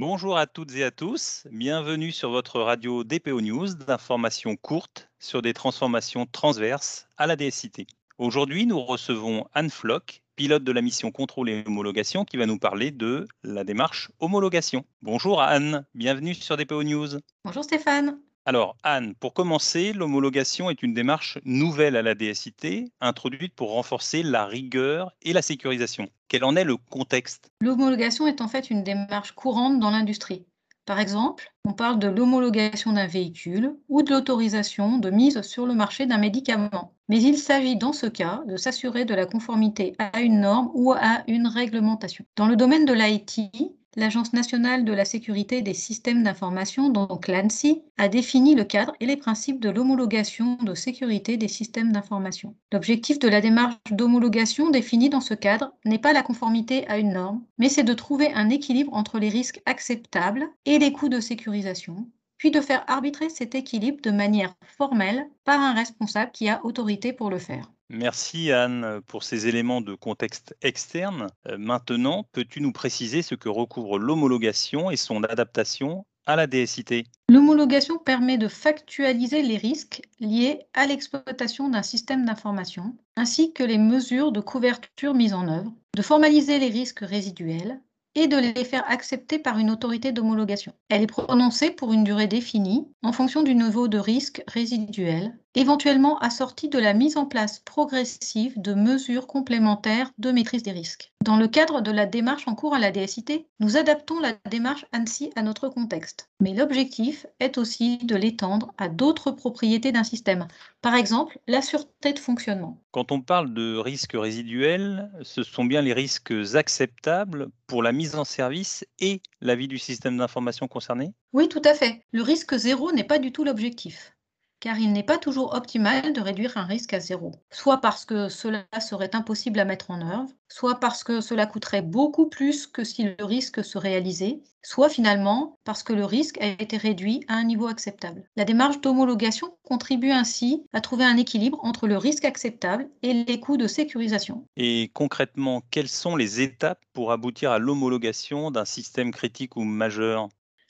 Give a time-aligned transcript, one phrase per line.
[0.00, 5.42] Bonjour à toutes et à tous, bienvenue sur votre radio DPO News d'informations courtes sur
[5.42, 7.84] des transformations transverses à la DSIT.
[8.16, 12.60] Aujourd'hui, nous recevons Anne Floch, pilote de la mission contrôle et homologation, qui va nous
[12.60, 14.84] parler de la démarche homologation.
[15.02, 17.08] Bonjour Anne, bienvenue sur DPO News.
[17.44, 18.20] Bonjour Stéphane.
[18.48, 24.22] Alors Anne, pour commencer, l'homologation est une démarche nouvelle à la DSIT, introduite pour renforcer
[24.22, 26.08] la rigueur et la sécurisation.
[26.28, 27.50] Quel en est le contexte?
[27.60, 30.46] L'homologation est en fait une démarche courante dans l'industrie.
[30.86, 35.74] Par exemple, on parle de l'homologation d'un véhicule ou de l'autorisation de mise sur le
[35.74, 36.94] marché d'un médicament.
[37.10, 40.92] Mais il s'agit dans ce cas de s'assurer de la conformité à une norme ou
[40.92, 42.24] à une réglementation.
[42.36, 43.52] Dans le domaine de l'IT,
[43.98, 49.06] l'Agence nationale de la sécurité des systèmes d'information, donc l'ANSI, a défini le cadre et
[49.06, 52.54] les principes de l'homologation de sécurité des systèmes d'information.
[52.72, 57.12] L'objectif de la démarche d'homologation définie dans ce cadre n'est pas la conformité à une
[57.12, 61.18] norme, mais c'est de trouver un équilibre entre les risques acceptables et les coûts de
[61.18, 66.64] sécurisation, puis de faire arbitrer cet équilibre de manière formelle par un responsable qui a
[66.64, 67.68] autorité pour le faire.
[67.90, 71.28] Merci Anne pour ces éléments de contexte externe.
[71.48, 77.04] Euh, maintenant, peux-tu nous préciser ce que recouvre l'homologation et son adaptation à la DSIT
[77.30, 83.78] L'homologation permet de factualiser les risques liés à l'exploitation d'un système d'information, ainsi que les
[83.78, 87.80] mesures de couverture mises en œuvre, de formaliser les risques résiduels,
[88.14, 90.72] et de les faire accepter par une autorité d'homologation.
[90.88, 96.18] Elle est prononcée pour une durée définie en fonction du niveau de risque résiduel, éventuellement
[96.18, 101.12] assortie de la mise en place progressive de mesures complémentaires de maîtrise des risques.
[101.24, 104.86] Dans le cadre de la démarche en cours à la DSIT, nous adaptons la démarche
[104.94, 106.28] ANSI à notre contexte.
[106.40, 110.46] Mais l'objectif est aussi de l'étendre à d'autres propriétés d'un système,
[110.80, 112.80] par exemple la sûreté de fonctionnement.
[112.92, 118.14] Quand on parle de risques résiduels, ce sont bien les risques acceptables pour la mise
[118.14, 121.12] en service et la vie du système d'information concerné?
[121.32, 122.02] Oui, tout à fait.
[122.12, 124.14] Le risque zéro n'est pas du tout l'objectif
[124.60, 128.28] car il n'est pas toujours optimal de réduire un risque à zéro, soit parce que
[128.28, 132.84] cela serait impossible à mettre en œuvre, soit parce que cela coûterait beaucoup plus que
[132.84, 137.34] si le risque se réalisait, soit finalement parce que le risque a été réduit à
[137.34, 138.24] un niveau acceptable.
[138.36, 143.40] La démarche d'homologation contribue ainsi à trouver un équilibre entre le risque acceptable et les
[143.40, 144.44] coûts de sécurisation.
[144.56, 150.28] Et concrètement, quelles sont les étapes pour aboutir à l'homologation d'un système critique ou majeur?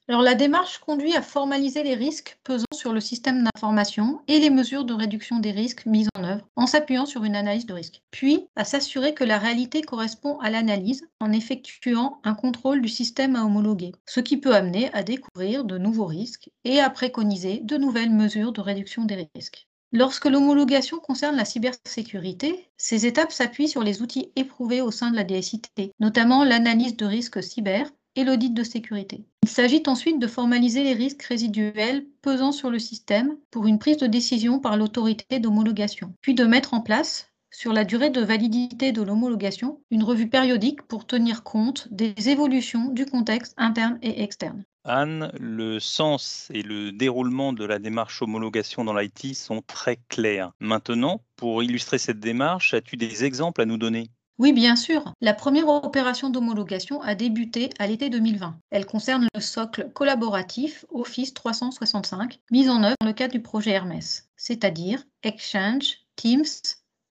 [0.09, 4.85] La démarche conduit à formaliser les risques pesant sur le système d'information et les mesures
[4.85, 8.01] de réduction des risques mises en œuvre en s'appuyant sur une analyse de risque.
[8.11, 13.37] Puis, à s'assurer que la réalité correspond à l'analyse en effectuant un contrôle du système
[13.37, 17.77] à homologuer, ce qui peut amener à découvrir de nouveaux risques et à préconiser de
[17.77, 19.69] nouvelles mesures de réduction des risques.
[19.93, 25.17] Lorsque l'homologation concerne la cybersécurité, ces étapes s'appuient sur les outils éprouvés au sein de
[25.17, 25.63] la DSIT,
[25.99, 29.25] notamment l'analyse de risques cyber et l'audit de sécurité.
[29.49, 33.97] Il s'agit ensuite de formaliser les risques résiduels pesant sur le système pour une prise
[33.97, 38.93] de décision par l'autorité d'homologation, puis de mettre en place, sur la durée de validité
[38.93, 44.65] de l'homologation, une revue périodique pour tenir compte des évolutions du contexte interne et externe.
[44.85, 50.53] Anne, le sens et le déroulement de la démarche homologation dans l'IT sont très clairs.
[50.61, 54.11] Maintenant, pour illustrer cette démarche, as-tu des exemples à nous donner?
[54.39, 55.13] Oui, bien sûr.
[55.21, 58.57] La première opération d'homologation a débuté à l'été 2020.
[58.71, 63.73] Elle concerne le socle collaboratif Office 365 mis en œuvre dans le cadre du projet
[63.73, 66.45] Hermès, c'est-à-dire Exchange, Teams,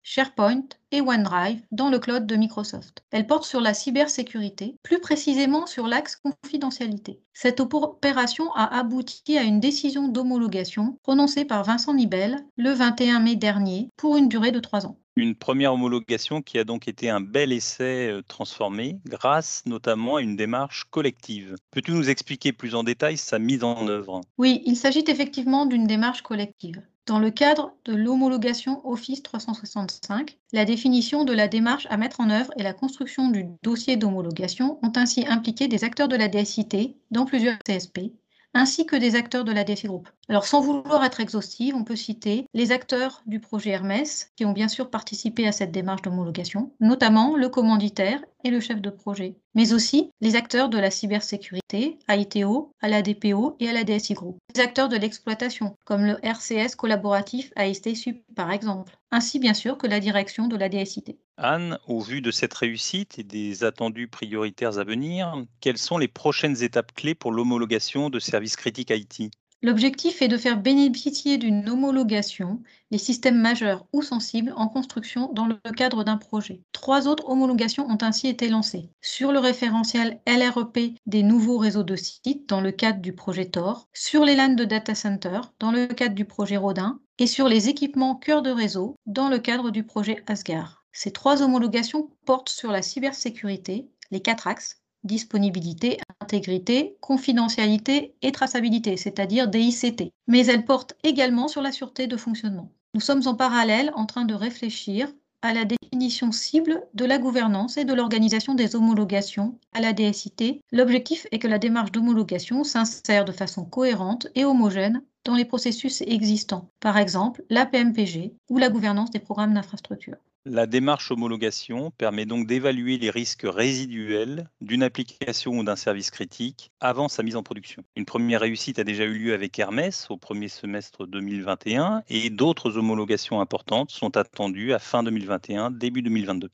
[0.08, 3.04] SharePoint et OneDrive dans le cloud de Microsoft.
[3.10, 7.22] Elle porte sur la cybersécurité, plus précisément sur l'axe confidentialité.
[7.34, 13.36] Cette opération a abouti à une décision d'homologation prononcée par Vincent Nibel le 21 mai
[13.36, 15.00] dernier pour une durée de trois ans.
[15.16, 20.22] Une première homologation qui a donc été un bel essai euh, transformé grâce notamment à
[20.22, 21.56] une démarche collective.
[21.72, 24.22] Peux-tu nous expliquer plus en détail sa mise en œuvre?
[24.38, 26.82] Oui, il s'agit effectivement d'une démarche collective.
[27.06, 32.32] Dans le cadre de l'homologation Office 365, la définition de la démarche à mettre en
[32.32, 36.96] œuvre et la construction du dossier d'homologation ont ainsi impliqué des acteurs de la DSIT
[37.12, 38.12] dans plusieurs CSP,
[38.56, 40.10] ainsi que des acteurs de la DSI Group.
[40.30, 44.54] Alors sans vouloir être exhaustive, on peut citer les acteurs du projet Hermès qui ont
[44.54, 49.36] bien sûr participé à cette démarche d'homologation, notamment le commanditaire et le chef de projet,
[49.56, 53.84] mais aussi les acteurs de la cybersécurité, à ITO, à la DPO et à la
[53.84, 54.38] DSI Group.
[54.56, 57.90] Les acteurs de l'exploitation, comme le RCS collaboratif AST
[58.36, 61.18] par exemple, ainsi bien sûr que la direction de la DSIT.
[61.38, 66.08] Anne, au vu de cette réussite et des attendus prioritaires à venir, quelles sont les
[66.08, 71.68] prochaines étapes clés pour l'homologation de services critiques IT L'objectif est de faire bénéficier d'une
[71.68, 72.62] homologation
[72.92, 76.62] les systèmes majeurs ou sensibles en construction dans le cadre d'un projet.
[76.72, 78.92] Trois autres homologations ont ainsi été lancées.
[79.02, 83.90] Sur le référentiel LREP des nouveaux réseaux de sites dans le cadre du projet TOR,
[83.94, 87.68] sur les LAN de data center dans le cadre du projet Rodin et sur les
[87.68, 90.85] équipements cœur de réseau dans le cadre du projet Asgard.
[90.98, 98.98] Ces trois homologations portent sur la cybersécurité, les quatre axes disponibilité, intégrité, confidentialité et traçabilité,
[98.98, 100.12] c'est-à-dire DICT.
[100.28, 102.72] Mais elles portent également sur la sûreté de fonctionnement.
[102.96, 105.08] Nous sommes en parallèle en train de réfléchir
[105.42, 110.62] à la définition cible de la gouvernance et de l'organisation des homologations à la DSIT.
[110.72, 116.02] L'objectif est que la démarche d'homologation s'insère de façon cohérente et homogène dans les processus
[116.04, 120.16] existants, par exemple la PMPG ou la gouvernance des programmes d'infrastructure.
[120.48, 126.72] La démarche homologation permet donc d'évaluer les risques résiduels d'une application ou d'un service critique
[126.80, 127.84] avant sa mise en production.
[127.96, 132.78] Une première réussite a déjà eu lieu avec Hermès au premier semestre 2021 et d'autres
[132.78, 136.52] homologations importantes sont attendues à fin 2021, début 2022.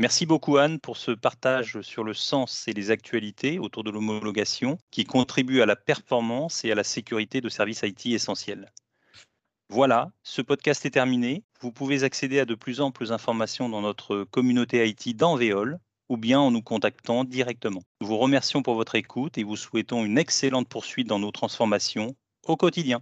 [0.00, 4.78] Merci beaucoup Anne pour ce partage sur le sens et les actualités autour de l'homologation
[4.92, 8.70] qui contribue à la performance et à la sécurité de services IT essentiels.
[9.68, 11.42] Voilà, ce podcast est terminé.
[11.60, 16.38] Vous pouvez accéder à de plus amples informations dans notre communauté IT d'Envéol ou bien
[16.38, 17.82] en nous contactant directement.
[18.00, 22.14] Nous vous remercions pour votre écoute et vous souhaitons une excellente poursuite dans nos transformations
[22.46, 23.00] au quotidien.